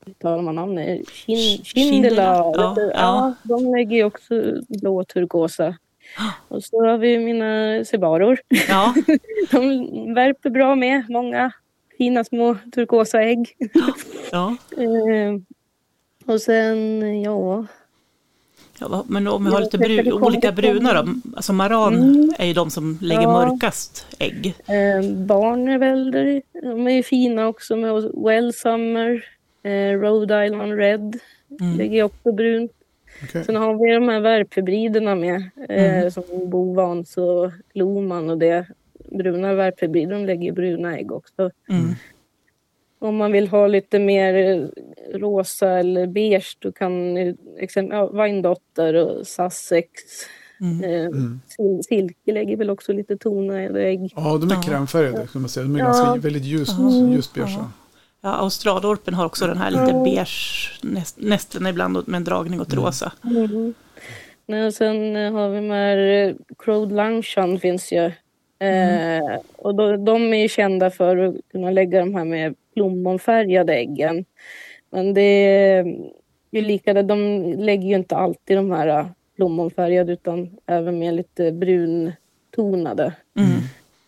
[0.05, 1.09] hur talar man namnet?
[1.09, 1.93] Kin, Sh- Kindela.
[1.93, 3.35] Kindela, ja, ja, ja.
[3.43, 4.33] de lägger ju också
[4.67, 5.75] blå turkosa.
[6.47, 8.39] Och så har vi mina sebaror.
[8.69, 8.93] Ja,
[9.51, 11.51] De värper bra med, många
[11.97, 13.55] fina små turkosa ägg.
[14.31, 14.55] ja.
[14.77, 15.35] Eh,
[16.29, 17.65] och sen, ja,
[18.79, 22.33] ja men om vi har lite bru, olika bruna då, alltså maran Mm.
[22.37, 23.31] är ju de som lägger Ja.
[23.47, 24.53] mörkast ägg.
[24.67, 29.25] eh, Barnevälder, de är ju fina också med Well Summer,
[29.63, 31.19] eh, Rhode Island Red,
[31.61, 31.77] Mm.
[31.77, 32.71] lägger också brunt.
[33.23, 33.43] okej.
[33.43, 36.11] Sen har vi de här värphybriderna med, eh, Mm.
[36.11, 38.65] som Bovans och Loman och det.
[39.11, 41.51] Bruna värphybrider, de lägger bruna ägg också.
[41.69, 41.95] Mm.
[42.99, 44.67] Om man vill ha lite mer eh,
[45.19, 49.87] rosa eller beige då kan eh, exempel, ja, Weindotter och Sussex.
[50.61, 50.83] Mm.
[50.83, 51.39] Eh, Mm.
[51.53, 54.13] sil- Silke lägger väl också lite tonade ägg.
[54.15, 54.61] Ja, de är Ja.
[54.61, 55.63] krämfärgade kan man säga.
[55.63, 55.85] De är Ja.
[55.85, 57.07] ganska väldigt ljus, Ja.
[57.15, 57.51] ljust beigea.
[57.57, 57.71] Ja.
[58.21, 62.73] Ja, australorpen har också den här lite beige, näst, nästan ibland med en dragning åt
[62.73, 62.85] Mm.
[62.85, 63.11] rosa.
[63.23, 63.73] Mm.
[64.45, 68.11] Nej, och sen eh, har vi här eh, Crowd Langshan finns ju.
[68.59, 73.73] Eh, och då, de är ju kända för att kunna lägga de här med plommonfärgade
[73.73, 74.25] äggen.
[74.89, 75.85] Men det är
[76.51, 83.13] ju likadant, de lägger ju inte alltid de här plommonfärgade utan även med lite bruntonade.
[83.37, 83.59] Mm.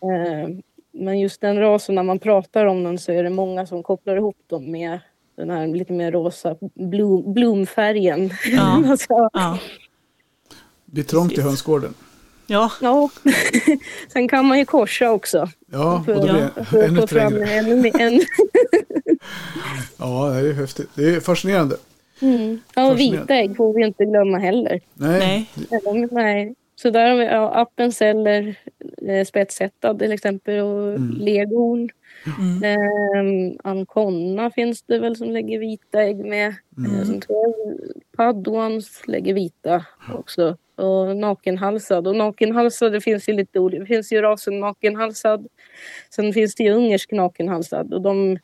[0.02, 0.48] Eh,
[0.92, 4.16] men just den rasen, när man pratar om den så är det många som kopplar
[4.16, 4.98] ihop dem med
[5.36, 8.30] den här lite mer rosa blom, blomfärgen.
[8.52, 8.82] Ja.
[8.90, 9.58] alltså, Ja.
[10.84, 11.94] Det blir trångt i hönsgården.
[12.46, 12.70] Ja.
[12.80, 13.08] ja.
[14.12, 15.48] Sen kan man ju korsa också.
[15.72, 17.50] Ja, För, och det för blir att ännu trängre.
[17.52, 18.00] ännu mer.
[18.00, 18.20] En,
[19.98, 20.88] Ja, det är ju häftigt.
[20.94, 21.76] Det är fascinerande.
[22.20, 22.60] mm.
[22.74, 24.80] Ja, och vita ägg får vi inte glömma heller.
[24.94, 25.50] Nej,
[26.10, 26.54] Nej.
[26.76, 28.54] Så där har vi ja, appenzeller,
[29.08, 31.16] eh, spetsättad till exempel och Mm.
[31.20, 31.88] leghorn.
[32.38, 32.62] Mm.
[32.64, 36.54] Eh, anconna finns det väl som lägger vita ägg med.
[36.78, 37.00] Mm.
[37.00, 37.44] Eh, jag
[38.16, 40.56] padwans lägger vita också.
[40.74, 42.06] Och nakenhalsad.
[42.06, 43.80] Och nakenhalsad, det finns ju lite olika.
[43.80, 45.46] Det finns ju rasen nakenhalsad.
[46.10, 47.94] Sen finns det ju ungersk nakenhalsad.
[47.94, 48.38] Och de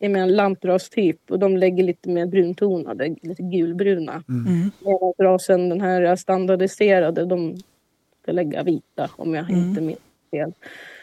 [0.00, 1.30] är med en lantrastyp.
[1.30, 4.22] Och de lägger lite mer bruntonade, lite gulbruna.
[4.28, 4.70] Mm.
[4.84, 7.56] Medan rasen, den här standardiserade, de
[8.22, 9.68] ska lägga vita om jag Mm.
[9.68, 9.98] inte minns
[10.30, 10.52] fel.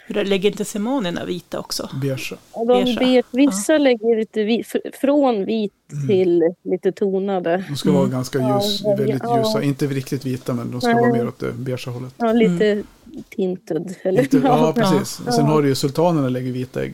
[0.07, 1.89] Hur lägger inte semonerna vita också?
[2.01, 2.33] beige.
[2.51, 6.07] Och de Beige, vissa lägger lite vi, fr- från vit Mm.
[6.07, 7.63] till lite tonade.
[7.69, 8.11] De ska vara Mm.
[8.11, 8.95] ganska Ja, ljus, ja.
[8.95, 9.63] väldigt ljusa.
[9.63, 11.01] Inte riktigt vita, men de ska Nej.
[11.01, 12.13] vara mer åt det beigea hållet.
[12.17, 12.83] Ja, lite
[13.29, 13.95] tinted.
[14.03, 14.21] Eller?
[14.21, 15.21] Lite, ja, precis.
[15.25, 15.31] Ja.
[15.31, 16.93] Sen har du ju sultanerna lägger vita ägg.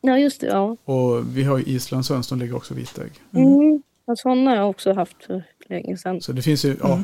[0.00, 0.46] ja, just det.
[0.46, 0.76] Ja.
[0.84, 3.12] Och vi har ju islandshöns, de lägger också vita ägg.
[3.34, 3.82] Mm.
[4.06, 6.20] Ja, sådana har jag också haft för länge sedan.
[6.20, 7.02] Så det finns ju ja,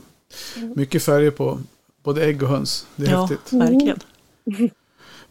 [0.57, 0.73] Mm.
[0.77, 1.59] mycket färger på
[2.03, 2.87] både ägg och höns.
[2.97, 3.53] Det är ja, häftigt.
[3.53, 3.99] verkligen.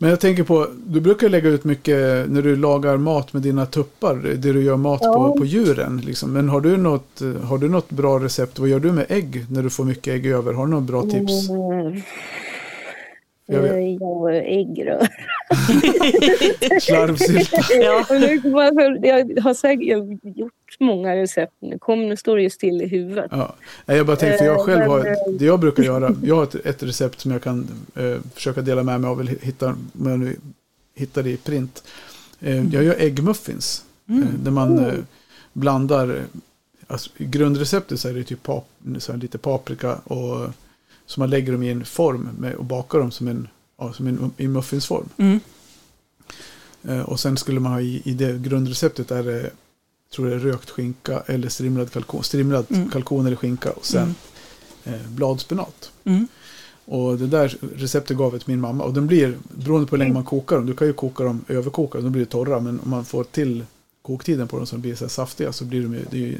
[0.02, 1.98] Men jag tänker på, du brukar lägga ut mycket
[2.30, 5.14] när du lagar mat med dina tuppar, det du gör mat Ja.
[5.14, 6.02] på, på djuren.
[6.06, 6.34] Liksom.
[6.34, 8.60] Men har du, något, har du något bra recept?
[8.60, 10.54] Vad gör du med ägg när du får mycket ägg över?
[10.54, 11.50] Har du några bra tips?
[11.50, 12.02] Mm.
[13.46, 13.72] Jag vet.
[13.72, 15.08] Eh, Ja, äggrör.
[16.80, 17.58] Slarvsylta.
[17.82, 18.06] Ja.
[19.08, 19.88] Jag har säkert
[20.38, 21.54] gjort många recept.
[21.60, 23.28] Nu, kom, nu står det ju still i huvudet.
[23.32, 23.56] Ja.
[23.86, 26.44] Jag bara tänkte, för jag Eh, själv har, eh, det jag brukar göra, jag har
[26.44, 30.10] ett, ett recept som jag kan eh, försöka dela med mig av, eller hitta, om
[30.10, 30.36] jag nu
[30.96, 31.84] hittar det i print.
[32.40, 34.94] Eh, jag gör äggmuffins, eh, där man eh,
[35.54, 36.24] blandar,
[36.88, 40.50] alltså, i grundreceptet så är det typ pap, så här lite paprika och
[41.06, 44.08] så man lägger dem i en form med, och bakar dem som en, ja, som
[44.08, 45.10] en i muffinsform.
[45.18, 45.40] Mm.
[47.06, 49.50] Och sen skulle man ha i, i det grundreceptet är det,
[50.16, 52.90] tror jag, rökt skinka eller strimlad kalkon, strimlad Mm.
[52.90, 54.16] kalkon eller skinka och sen
[54.84, 55.92] eh, bladspenat.
[56.04, 56.28] Mm.
[56.86, 60.00] Och det där receptet gav jag till min mamma och den blir, beroende på hur
[60.00, 62.80] länge man kokar dem, du kan ju koka dem överkokade, då blir det torra, men
[62.80, 63.66] om man får till
[64.02, 66.38] koktiden på dem så de blir så saftiga så blir de ju, det är ju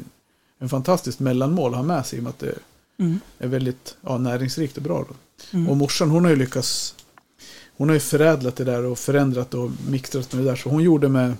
[0.58, 2.54] en fantastiskt mellanmål att ha med sig i och med att det
[2.98, 3.20] Mm.
[3.38, 5.04] är väldigt ja, näringsrikt och bra.
[5.52, 5.68] Mm.
[5.68, 6.94] Och morsan hon har ju lyckats
[7.76, 10.56] Hon har ju förädlat det där och förändrat och mixtrat med det där.
[10.56, 11.34] Så hon gjorde med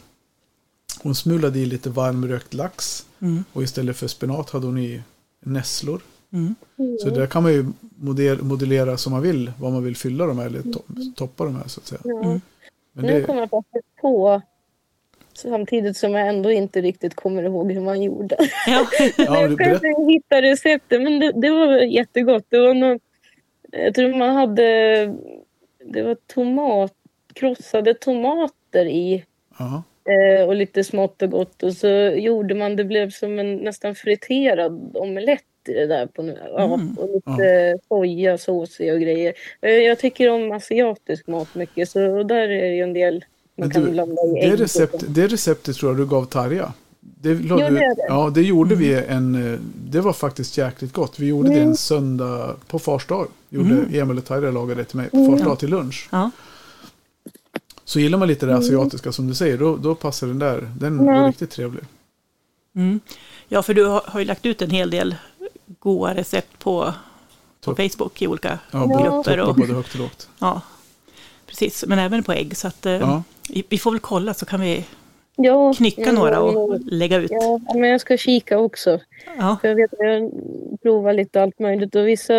[1.03, 3.45] Hon smulade i lite varmrökt lax Mm.
[3.53, 5.03] och istället för spenat hade hon i
[5.41, 6.01] nässlor.
[6.33, 6.55] Mm.
[7.01, 10.37] Så där kan man ju modell, modellera som man vill vad man vill fylla dem
[10.37, 12.01] med eller to- toppa dem med så att säga.
[12.05, 12.23] Ja.
[12.25, 12.41] Mm.
[12.93, 14.43] Men Nu det, kommer jag faktiskt på
[15.35, 18.37] samtidigt som jag ändå inte riktigt kommer ihåg hur man gjorde.
[18.67, 18.87] Ja.
[19.19, 22.45] ja, du jag berätt, kanske hittar receptet men det, det var jättegott.
[22.49, 23.03] Det var något,
[23.73, 24.63] jag tror man hade
[25.85, 26.93] det var tomat,
[27.33, 29.25] krossade tomater i
[29.59, 33.57] ja, eh, och lite smått och gott och så gjorde man det blev som en
[33.57, 36.95] nästan friterad omelett i det där på, ja, Mm.
[36.99, 39.33] och lite sojasås i och grejer.
[39.61, 43.69] Eh, Jag tycker om asiatisk mat mycket så där är det ju en del man
[43.69, 46.73] Men kan du, blanda i det, recept, det receptet tror jag du gav Tarja.
[47.01, 47.95] Det, Jo, du, det det.
[48.09, 49.53] Ja, det gjorde vi en...
[49.55, 49.59] eh,
[49.91, 51.19] Det var faktiskt jäkligt gott.
[51.19, 51.69] Vi gjorde det Mm.
[51.69, 53.27] en söndag på fars dag.
[53.49, 53.95] Gjorde Mm.
[54.03, 55.31] Emil och Tarja lagade det till mig på Mm.
[55.33, 56.09] fars dag till lunch.
[56.13, 56.31] Ja.
[57.91, 60.71] Så gillar man lite det asiatiska som du säger, då, då passar den där.
[60.79, 61.21] Den Ja.
[61.21, 61.85] var riktigt trevlig.
[62.77, 63.01] Mm.
[63.49, 65.15] ja, för du har, har ju lagt ut en hel del
[65.79, 66.95] goda recept på,
[67.65, 67.75] på.
[67.75, 69.41] Facebook i olika Ja, grupper.
[69.41, 70.29] Och, både högt och lågt.
[70.39, 70.61] ja,
[71.47, 72.57] precis, men även på ägg.
[72.57, 73.23] Så att, eh, Ja.
[73.49, 74.85] vi, vi får väl kolla så kan vi
[75.37, 77.31] Ja, knycka ja, några ja, och lägga ut.
[77.31, 79.01] Ja, men jag ska kika också.
[79.39, 79.57] Ja.
[79.61, 80.31] För jag vet att jag
[80.83, 82.35] provar lite allt möjligt och vissa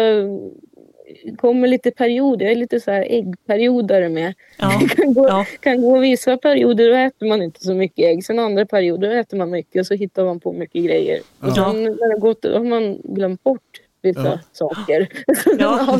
[1.38, 2.46] kommer lite perioder.
[2.46, 4.34] Jag är lite så här äggperiodare med.
[4.58, 4.82] Ja.
[4.96, 5.46] kan, gå, Ja.
[5.60, 8.26] kan gå vissa perioder då äter man inte så mycket ägg.
[8.26, 11.20] Sen andra perioder då äter man mycket och så hittar man på mycket grejer.
[11.40, 11.54] Och Ja.
[11.56, 13.62] sen när det har gått då har man glömt bort
[14.02, 14.40] vissa Ja.
[14.54, 15.08] saker.
[15.60, 16.00] Ja.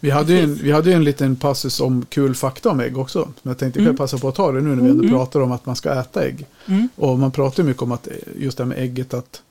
[0.00, 2.98] Vi hade ju en, vi hade ju en liten passus om kul fakta om ägg
[2.98, 3.18] också.
[3.18, 3.90] Men jag tänkte Mm.
[3.90, 6.00] jag passa på att ta det nu när vi ändå pratar om att man ska
[6.00, 6.46] äta ägg.
[6.68, 6.88] Mm.
[6.96, 9.42] Och man pratar ju mycket om att eh, just det här med ägget att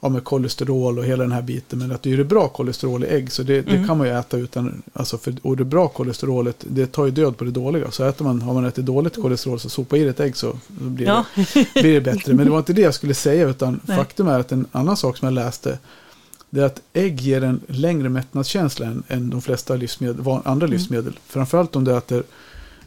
[0.00, 1.78] ja, med kolesterol och hela den här biten.
[1.78, 3.86] Men att det är ju bra kolesterol i ägg så det, det Mm.
[3.86, 7.36] kan man ju äta utan, alltså för, och det bra kolesterolet det tar ju död
[7.36, 7.90] på det dåliga.
[7.90, 10.58] Så äter man, har man ätit dåligt kolesterol så sopa i det ett ägg så,
[10.68, 11.24] blir, Ja.
[11.54, 12.34] det, blir det bättre.
[12.34, 13.96] Men det var inte det jag skulle säga utan Nej.
[13.96, 15.78] faktum är att en annan sak som jag läste
[16.50, 20.70] det är att ägg ger en längre mättnadskänsla än, än de flesta livsmedel, andra Mm.
[20.70, 21.18] livsmedel.
[21.26, 22.22] Framförallt om du äter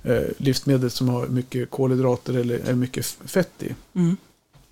[0.04, 3.69] eh, livsmedel som har mycket kolhydrater eller är mycket fett i.
[4.00, 4.17] Mm.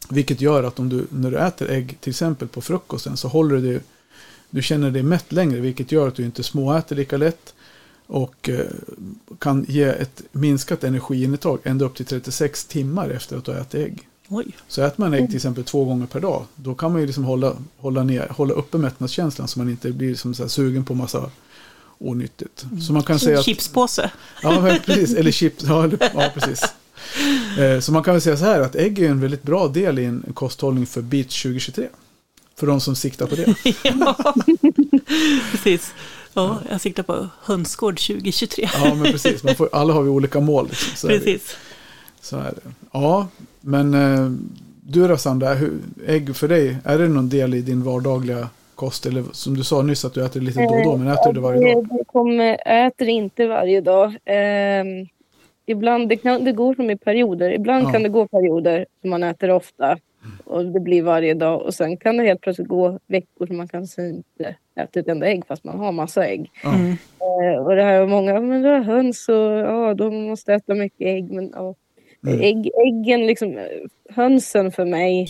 [0.10, 3.56] Vilket gör att om du, när du äter ägg till exempel på frukosten så håller
[3.56, 3.82] du dig,
[4.50, 7.54] du känner dig mätt längre vilket gör att du inte småäter lika lätt
[8.08, 8.66] och eh,
[9.40, 13.74] kan ge ett minskat energiintag ända upp till 36 timmar efter att du har ätit
[13.74, 14.08] ägg.
[14.28, 14.46] Oj.
[14.68, 17.24] Så äter man ägg till exempel två gånger per dag då kan man ju liksom
[17.24, 20.94] hålla, hålla, ner, hålla uppe mättnadskänslan så man inte blir som så här sugen på
[20.94, 21.32] massa
[21.98, 22.66] onyttigt.
[22.88, 24.12] Så man kan säga att, Chipspåse.
[24.44, 25.16] Ja, precis.
[25.16, 25.64] Eller chips.
[25.64, 26.62] Ja precis.
[27.60, 30.00] Eh, Så man kan väl säga så här att ägg är en väldigt bra del
[30.00, 31.88] i en kosthållning för Beach 2023.
[32.56, 33.56] För de som siktar på det.
[33.84, 34.34] ja,
[35.52, 35.94] precis.
[36.34, 38.70] Ja, jag siktar på hönsgård 2023.
[38.74, 39.44] Ja, men precis.
[39.44, 40.68] Man får, alla har vi olika mål.
[40.70, 40.96] Liksom.
[40.96, 41.20] Så, är det.
[41.20, 41.56] Precis.
[42.22, 42.72] så är det.
[42.92, 43.28] Ja,
[43.62, 44.32] men eh,
[44.82, 45.72] du då Sandra, hur,
[46.08, 49.06] ägg för dig, är det någon del i din vardagliga kost?
[49.06, 51.34] Eller som du sa nyss att du äter lite då och då, men äter du
[51.34, 51.86] det varje dag?
[51.90, 52.58] Jag Eh, kommer,
[52.88, 54.18] äter inte varje dag.
[55.70, 57.52] Ibland, det, kan, det går som i perioder.
[57.52, 57.92] Ibland Ja.
[57.92, 59.98] kan det gå perioder som man äter ofta.
[60.46, 61.62] Och det blir varje dag.
[61.62, 65.28] Och sen kan det helt plötsligt gå veckor som man kanske inte äter ett enda
[65.28, 66.52] ägg fast man har massa ägg.
[66.66, 66.92] Mm.
[67.20, 70.74] Eh, och det här är många, men du har höns och ja, de måste äta
[70.74, 71.32] mycket ägg.
[71.32, 71.76] Men ja,
[72.28, 72.40] Mm.
[72.42, 73.60] ägg, äggen liksom,
[74.10, 75.28] hönsen för mig.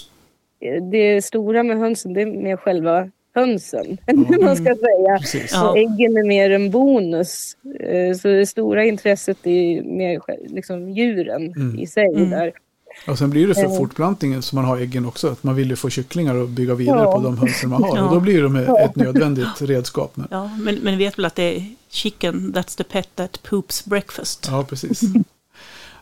[0.59, 3.97] eh, Det stora med hönsen det är mer själva hönsen.
[4.05, 5.19] Eller man ska säga.
[5.19, 5.51] Precis.
[5.53, 5.77] Ja.
[5.77, 7.57] Äggen är mer en bonus.
[7.79, 10.21] Eh, Så det stora intresset är mer
[10.53, 11.79] liksom djuren Mm.
[11.79, 12.07] i sig.
[12.15, 12.29] Mm.
[12.29, 12.51] Där.
[13.07, 13.77] Och sen blir det för Eh.
[13.77, 15.27] fortplantningen som man har äggen också.
[15.27, 17.11] Att man vill ju få kycklingar och bygga vidare Ja.
[17.11, 17.97] på de hönsen man har.
[17.97, 18.03] Ja.
[18.07, 20.11] Och då blir de ett nödvändigt redskap.
[20.15, 23.85] Men, Ja, men, men vet väl att det är chicken, that's the pet that poops
[23.85, 24.47] breakfast.
[24.51, 25.01] ja, precis.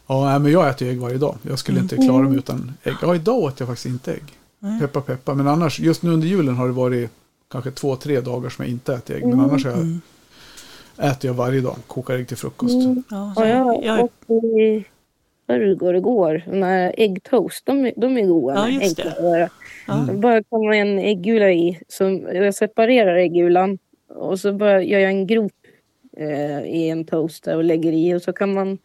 [0.07, 1.35] Ja, men jag äter ägg varje dag.
[1.41, 2.93] Jag skulle inte klara mig utan ägg.
[3.01, 4.23] Ja, idag åt jag faktiskt inte ägg.
[4.59, 4.79] Nej.
[4.79, 5.33] Peppa peppa.
[5.33, 7.09] Men annars, just nu under julen har det varit
[7.51, 9.25] kanske två, tre dagar som jag inte ätit ägg.
[9.25, 10.01] Men annars har jag, Mm.
[10.97, 11.75] äter jag varje dag.
[11.87, 12.73] Kokar ägg till frukost.
[12.73, 13.03] Mm.
[13.09, 14.09] Ja, så jag jag,
[14.61, 14.85] i
[15.97, 16.43] igår.
[16.51, 18.55] De här äggtoast, de, de är goda.
[18.55, 19.49] Ja, just det.
[19.87, 19.99] ja.
[20.13, 21.79] Bara kommer en äggula i.
[21.87, 23.77] Som, jag separerar äggulan.
[24.09, 25.51] Och så bara gör jag en grop
[26.17, 28.13] eh, i en toast där och lägger i.
[28.13, 28.77] Och så kan man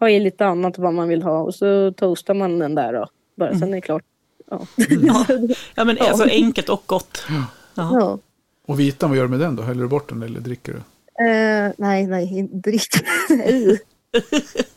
[0.00, 1.40] ha i lite annat vad man vill ha.
[1.40, 3.06] Och så toastar man den där då.
[3.36, 4.04] Bara, Sen är det klart.
[4.50, 4.66] Ja.
[5.02, 5.26] Ja.
[5.74, 7.24] ja, men alltså enkelt och gott.
[7.28, 7.44] Ja.
[7.74, 8.18] Ja.
[8.66, 9.62] Och vitan, vad gör du med den då?
[9.62, 10.78] Häller du bort den eller dricker du?
[11.24, 12.82] Eh, nej, nej, inte drick.
[13.30, 13.76] Uh.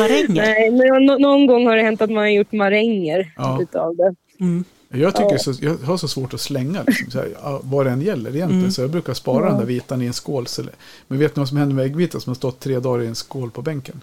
[0.00, 0.28] Maränger.
[0.34, 3.58] nej, men nå- någon gång har det hänt att man har gjort maränger Ja.
[3.62, 4.14] utav det.
[4.40, 4.64] Mm.
[4.88, 5.38] Jag, tycker Ja.
[5.38, 8.30] så, jag har så svårt att slänga liksom, så här, ja, vad det än gäller
[8.36, 8.60] egentligen.
[8.60, 8.70] Mm.
[8.70, 10.46] Så jag brukar spara den där vitan i en skål.
[10.46, 10.62] Så,
[11.08, 13.14] men vet ni vad som händer med äggvitan som har stått tre dagar i en
[13.14, 14.00] skål på bänken?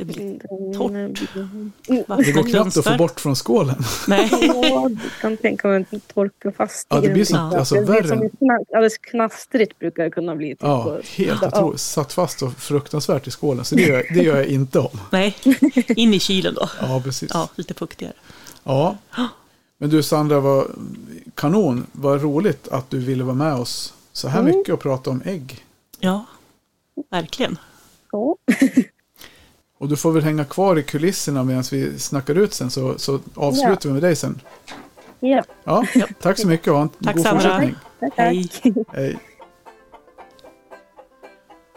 [0.00, 0.38] Det blir
[0.74, 2.24] Torrt.
[2.24, 3.76] Det går knappt att få bort från skålen.
[4.08, 4.28] Nej.
[4.62, 7.26] Ja, du kan tänka mig att torka fast Ja, det blir den.
[7.26, 7.58] så- Ja.
[7.58, 8.30] alltså, det blir som
[8.74, 10.48] Alldeles knastrigt brukar det kunna bli.
[10.48, 10.58] Typ.
[10.62, 11.48] Ja, helt Ja.
[11.48, 11.80] otroligt.
[11.80, 13.64] Satt fast så fruktansvärt i skålen.
[13.64, 15.00] Så det gör, jag- det gör jag inte om.
[15.12, 15.36] Nej,
[15.88, 16.68] in i kylen då.
[16.80, 17.30] Ja, precis.
[17.34, 18.12] Ja, lite fuktigare.
[18.64, 18.96] Ja.
[19.78, 20.66] Men du Sandra, vad
[21.34, 21.86] kanon.
[21.92, 24.56] Vad roligt att du ville vara med oss så här Mm.
[24.56, 25.64] mycket och prata om ägg.
[25.98, 26.24] Ja,
[27.10, 27.58] verkligen.
[28.12, 28.36] Ja.
[29.80, 33.20] Och du får väl hänga kvar i kulisserna medan vi snackar ut sen så, så
[33.34, 34.40] avslutar vi med dig sen.
[35.20, 35.42] ja.
[35.64, 35.84] Ja,
[36.20, 37.40] tack så mycket och ha en Tack, god Sandra.
[37.42, 37.74] fortsättning.
[38.00, 38.48] Tack, Hej.
[38.62, 38.72] tack.
[38.92, 39.18] Hej.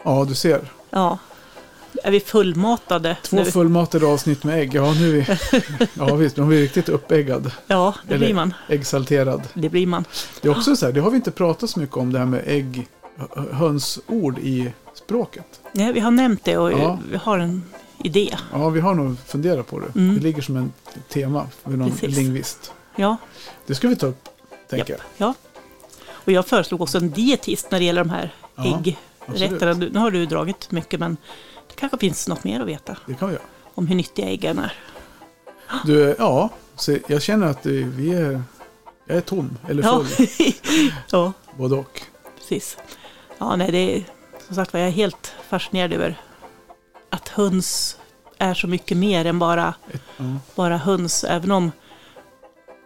[0.04, 0.60] Ja, du ser.
[0.90, 1.18] Ja.
[2.04, 3.44] Är vi fullmatade Två nu?
[3.44, 4.74] fullmatade avsnitt med ägg.
[4.74, 5.38] Ja, nu är vi,
[5.94, 7.50] ja, visst, är vi riktigt uppeggad.
[7.66, 8.54] Ja, det Eller- blir man.
[8.68, 9.42] Äggsalterad.
[9.54, 10.04] Det blir man.
[10.42, 12.26] Det är också så här, det har vi inte pratat så mycket om det här
[12.26, 15.60] med ägg, hö- hönsord i språket.
[15.72, 16.98] Nej, vi har nämnt det och Ja.
[17.10, 17.62] vi har en
[17.98, 18.36] idé.
[18.52, 19.98] Ja, vi har nog funderat på det.
[19.98, 20.14] Mm.
[20.14, 20.72] Det ligger som en
[21.08, 22.16] tema för någon Precis.
[22.16, 22.72] lingvist.
[22.96, 23.16] Ja,
[23.66, 24.28] Det ska vi ta upp,
[24.70, 25.02] tänker Japp.
[25.16, 25.34] ja.
[26.08, 28.82] Och jag föreslog också en dietist när det gäller de här Ja,
[29.28, 29.72] äggrätterna.
[29.72, 31.16] Nu har du dragit mycket, men
[31.68, 33.14] det kanske finns något mer att veta jag.
[33.14, 33.44] Det kan vi göra.
[33.74, 34.72] om hur nyttiga äggen är.
[35.86, 38.42] Du, ja, så jag känner att eh, vi är,
[39.06, 40.04] jag är tom, eller Ja.
[40.04, 40.26] full,
[41.10, 42.02] ja, både och.
[42.38, 42.76] precis.
[43.38, 44.04] Ja, nej, det är
[44.46, 46.20] som sagt var, jag är helt fascinerad över
[47.14, 47.96] att höns
[48.38, 49.74] är så mycket mer än bara,
[50.16, 50.24] ja.
[50.54, 51.24] bara höns.
[51.24, 51.72] Även om,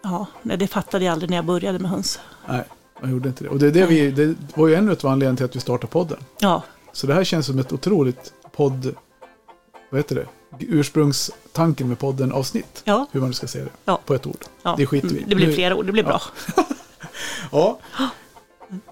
[0.03, 2.21] ja, nej, det fattade jag aldrig när jag började med höns.
[2.49, 2.65] Nej,
[3.01, 3.51] man gjorde inte det.
[3.51, 5.93] Och det, är det, vi, det var ju en av anledningarna till att vi startade
[5.93, 6.19] podden.
[6.41, 6.63] Ja,
[6.93, 8.95] Så det här känns som ett otroligt podd...
[9.91, 10.27] Vad heter det?
[10.59, 12.83] Ursprungstanken med podden avsnitt.
[12.85, 13.71] ja, Hur man nu ska säga det.
[13.85, 14.01] Ja.
[14.07, 14.45] På ett ord.
[14.63, 14.75] ja.
[14.77, 15.25] Det skiter vi.
[15.27, 16.23] Det blir flera ord, det blir bra.
[17.53, 17.79] Ja.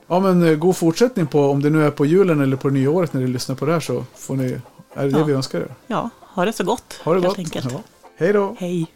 [0.07, 3.13] Ja men eh, god fortsättning på om det nu är på julen eller på nyåret
[3.13, 4.61] när ni lyssnar på det här så får ni,
[4.97, 5.25] är det det Ja.
[5.25, 5.75] vi önskar er.
[5.87, 7.01] Ja, ha det så gott.
[7.05, 7.39] Ha det helt gott.
[7.39, 7.73] Enkelt.
[7.73, 7.81] Ja.
[8.17, 8.57] Hej då.
[8.59, 8.87] Hej.